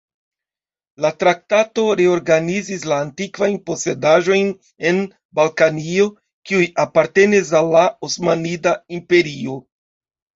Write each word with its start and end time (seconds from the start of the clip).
La 1.03 1.09
traktato 1.23 1.81
reorganizis 1.99 2.85
la 2.91 2.95
antikvajn 3.07 3.59
posedaĵojn 3.67 4.49
en 4.91 5.01
Balkanio 5.41 6.07
kiuj 6.51 6.63
apartenis 6.85 7.53
al 7.61 7.69
la 7.77 7.83
Osmanida 8.09 8.73
Imperio. 9.01 9.59